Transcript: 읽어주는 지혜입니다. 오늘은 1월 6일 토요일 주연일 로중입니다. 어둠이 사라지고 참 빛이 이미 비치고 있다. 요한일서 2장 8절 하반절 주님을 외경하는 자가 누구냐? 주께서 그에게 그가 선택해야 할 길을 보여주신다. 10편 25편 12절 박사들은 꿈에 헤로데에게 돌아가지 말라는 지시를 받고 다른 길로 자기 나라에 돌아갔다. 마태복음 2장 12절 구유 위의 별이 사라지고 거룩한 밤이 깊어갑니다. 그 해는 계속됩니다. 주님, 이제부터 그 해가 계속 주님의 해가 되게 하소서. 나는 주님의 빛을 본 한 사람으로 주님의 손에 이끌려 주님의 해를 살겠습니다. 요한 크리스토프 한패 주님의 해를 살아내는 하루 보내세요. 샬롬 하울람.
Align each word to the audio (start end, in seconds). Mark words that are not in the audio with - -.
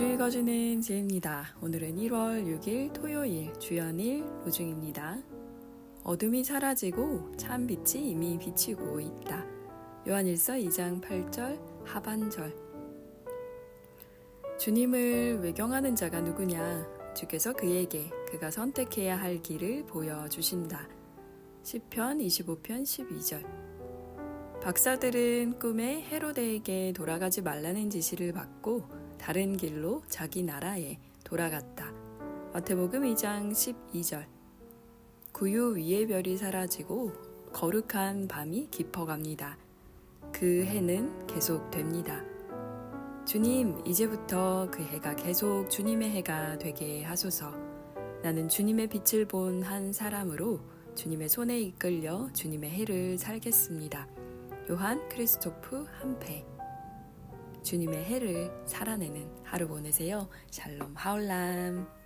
읽어주는 0.00 0.80
지혜입니다. 0.80 1.54
오늘은 1.60 1.96
1월 1.96 2.46
6일 2.46 2.94
토요일 2.94 3.52
주연일 3.58 4.24
로중입니다. 4.42 5.18
어둠이 6.02 6.42
사라지고 6.42 7.32
참 7.36 7.66
빛이 7.66 8.10
이미 8.10 8.38
비치고 8.38 8.98
있다. 9.00 9.44
요한일서 10.08 10.54
2장 10.54 11.02
8절 11.02 11.60
하반절 11.84 12.56
주님을 14.58 15.40
외경하는 15.42 15.94
자가 15.94 16.22
누구냐? 16.22 17.12
주께서 17.14 17.52
그에게 17.52 18.08
그가 18.30 18.50
선택해야 18.50 19.20
할 19.20 19.42
길을 19.42 19.84
보여주신다. 19.84 20.88
10편 21.64 22.26
25편 22.26 22.82
12절 22.82 24.62
박사들은 24.62 25.58
꿈에 25.58 26.02
헤로데에게 26.04 26.94
돌아가지 26.96 27.42
말라는 27.42 27.90
지시를 27.90 28.32
받고 28.32 29.02
다른 29.22 29.56
길로 29.56 30.02
자기 30.08 30.42
나라에 30.42 30.98
돌아갔다. 31.22 31.92
마태복음 32.54 33.02
2장 33.14 33.52
12절 33.52 34.26
구유 35.30 35.76
위의 35.76 36.08
별이 36.08 36.36
사라지고 36.36 37.12
거룩한 37.52 38.26
밤이 38.26 38.66
깊어갑니다. 38.72 39.56
그 40.32 40.64
해는 40.64 41.24
계속됩니다. 41.28 42.20
주님, 43.24 43.80
이제부터 43.86 44.68
그 44.72 44.82
해가 44.82 45.14
계속 45.14 45.70
주님의 45.70 46.10
해가 46.10 46.58
되게 46.58 47.04
하소서. 47.04 47.52
나는 48.24 48.48
주님의 48.48 48.88
빛을 48.88 49.26
본 49.26 49.62
한 49.62 49.92
사람으로 49.92 50.58
주님의 50.96 51.28
손에 51.28 51.60
이끌려 51.60 52.28
주님의 52.32 52.70
해를 52.70 53.18
살겠습니다. 53.18 54.08
요한 54.68 55.08
크리스토프 55.08 55.86
한패 56.00 56.44
주님의 57.72 58.04
해를 58.04 58.52
살아내는 58.66 59.44
하루 59.44 59.66
보내세요. 59.66 60.28
샬롬 60.50 60.92
하울람. 60.94 62.01